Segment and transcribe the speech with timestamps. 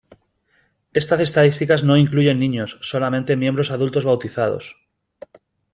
[1.01, 4.75] Estas estadísticas no incluyen niños, sino solamente miembros adultos bautizados.